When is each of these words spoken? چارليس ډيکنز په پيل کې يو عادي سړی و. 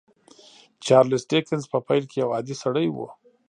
چارليس 0.85 1.23
ډيکنز 1.31 1.63
په 1.71 1.77
پيل 1.87 2.03
کې 2.11 2.17
يو 2.23 2.29
عادي 2.35 2.55
سړی 2.63 2.87
و. 2.91 2.97